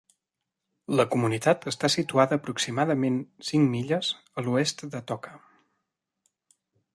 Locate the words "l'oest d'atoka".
4.47-5.37